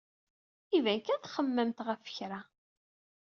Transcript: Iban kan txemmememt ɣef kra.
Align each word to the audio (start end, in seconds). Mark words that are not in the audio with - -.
Iban 0.77 0.99
kan 1.05 1.19
txemmememt 1.21 1.79
ɣef 1.87 2.01
kra. 2.15 2.39